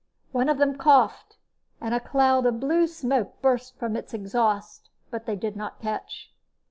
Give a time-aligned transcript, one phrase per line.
[0.31, 1.37] One of them coughed,
[1.79, 6.33] and a cloud of blue smoke burst from its exhaust, but they did not catch.